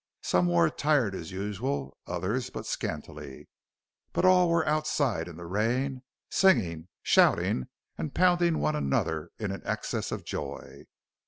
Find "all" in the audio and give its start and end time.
4.25-4.49